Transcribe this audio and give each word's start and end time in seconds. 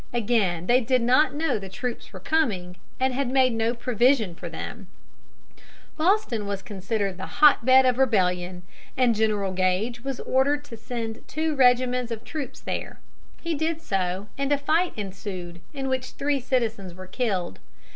Again, 0.13 0.65
they 0.65 0.81
did 0.81 1.03
not 1.03 1.35
know 1.35 1.59
the 1.59 1.69
troops 1.69 2.11
were 2.11 2.19
coming, 2.19 2.75
and 2.99 3.13
had 3.13 3.29
made 3.29 3.53
no 3.53 3.75
provision 3.75 4.33
for 4.33 4.49
them. 4.49 4.87
[Illustration: 4.89 5.19
THE 5.19 5.57
BRITISH 5.57 5.77
BOARDING 5.97 5.99
'ROUND.] 5.99 6.17
Boston 6.17 6.47
was 6.47 6.61
considered 6.63 7.17
the 7.17 7.33
hot 7.37 7.63
bed 7.65 7.85
of 7.85 7.95
the 7.97 8.01
rebellion, 8.01 8.63
and 8.97 9.13
General 9.13 9.53
Gage 9.53 10.03
was 10.03 10.19
ordered 10.21 10.63
to 10.63 10.75
send 10.75 11.27
two 11.27 11.53
regiments 11.55 12.11
of 12.11 12.23
troops 12.23 12.61
there. 12.61 12.99
He 13.41 13.53
did 13.53 13.79
so, 13.79 14.27
and 14.39 14.51
a 14.51 14.57
fight 14.57 14.93
ensued, 14.97 15.61
in 15.71 15.87
which 15.87 16.13
three 16.13 16.39
citizens 16.39 16.95
were 16.95 17.05
killed. 17.05 17.59